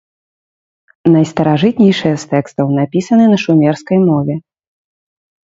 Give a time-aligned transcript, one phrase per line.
[1.15, 4.35] Найстаражытнейшыя з тэкстаў напісаны на шумерскай мове.